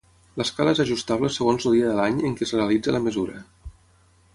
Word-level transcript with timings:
L'escala 0.41 0.73
és 0.75 0.81
ajustable 0.83 1.31
segons 1.37 1.67
el 1.69 1.77
dia 1.77 1.91
de 1.91 2.01
l'any 2.01 2.19
en 2.31 2.37
què 2.41 2.49
es 2.49 2.59
realitzi 2.59 2.97
la 2.97 3.05
mesura. 3.09 3.41